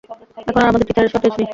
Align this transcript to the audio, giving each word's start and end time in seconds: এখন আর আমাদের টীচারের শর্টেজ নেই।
এখন 0.39 0.61
আর 0.61 0.69
আমাদের 0.69 0.87
টীচারের 0.87 1.11
শর্টেজ 1.13 1.33
নেই। 1.39 1.47